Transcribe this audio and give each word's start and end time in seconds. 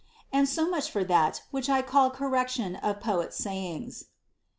And 0.33 0.49
so 0.49 0.67
much 0.67 0.89
for 0.89 1.03
that 1.03 1.43
which 1.51 1.69
I 1.69 1.83
call 1.83 2.09
correction 2.09 2.75
of 2.77 2.99
poets' 3.01 3.37
sayings. 3.37 4.05